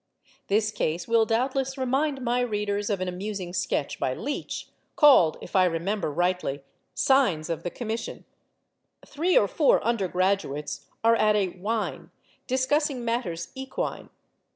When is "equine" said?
13.53-14.09